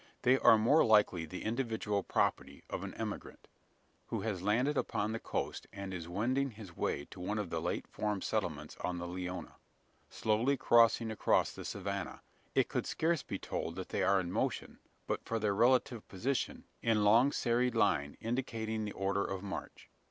[0.23, 3.47] They are more likely the individual property of an emigrant;
[4.07, 7.61] who has landed upon the coast, and is wending his way to one of the
[7.61, 9.57] late formed settlements on the Leona.
[10.09, 12.23] Slowly crawling across the savannah,
[12.55, 16.63] it could scarce be told that they are in motion; but for their relative position,
[16.81, 19.87] in long serried line, indicating the order of march.